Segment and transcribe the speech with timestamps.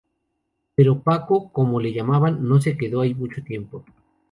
[0.73, 3.85] Pero Paco, como le llamaban, no se quedó allí mucho tiempo.